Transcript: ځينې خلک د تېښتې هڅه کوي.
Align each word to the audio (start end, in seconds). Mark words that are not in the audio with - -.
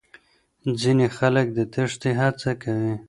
ځينې 0.79 1.07
خلک 1.17 1.47
د 1.57 1.59
تېښتې 1.73 2.11
هڅه 2.19 2.51
کوي. 2.63 2.93